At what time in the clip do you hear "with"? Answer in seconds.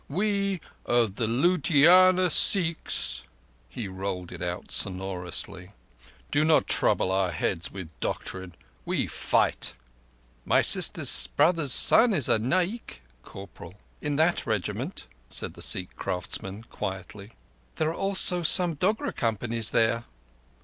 7.71-7.91